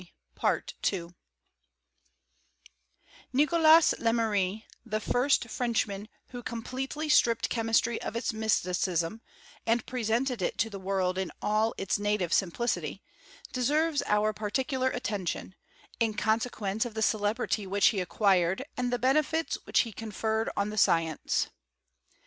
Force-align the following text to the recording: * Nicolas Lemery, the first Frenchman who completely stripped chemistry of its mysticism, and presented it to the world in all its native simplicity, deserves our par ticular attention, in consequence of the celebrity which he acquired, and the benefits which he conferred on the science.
* 0.01 0.91
Nicolas 3.33 3.93
Lemery, 3.99 4.65
the 4.83 4.99
first 4.99 5.47
Frenchman 5.47 6.09
who 6.29 6.41
completely 6.41 7.07
stripped 7.07 7.49
chemistry 7.51 8.01
of 8.01 8.15
its 8.15 8.33
mysticism, 8.33 9.21
and 9.67 9.85
presented 9.85 10.41
it 10.41 10.57
to 10.57 10.71
the 10.71 10.79
world 10.79 11.19
in 11.19 11.31
all 11.39 11.75
its 11.77 11.99
native 11.99 12.33
simplicity, 12.33 13.03
deserves 13.53 14.01
our 14.07 14.33
par 14.33 14.49
ticular 14.49 14.91
attention, 14.91 15.53
in 15.99 16.15
consequence 16.15 16.83
of 16.83 16.95
the 16.95 17.03
celebrity 17.03 17.67
which 17.67 17.89
he 17.89 17.99
acquired, 17.99 18.65
and 18.75 18.91
the 18.91 18.97
benefits 18.97 19.59
which 19.65 19.81
he 19.81 19.91
conferred 19.91 20.49
on 20.57 20.71
the 20.71 20.79
science. 20.79 21.49